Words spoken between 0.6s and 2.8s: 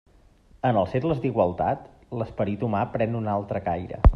En els segles d'igualtat, l'esperit